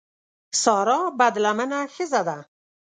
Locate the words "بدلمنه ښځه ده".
1.19-2.37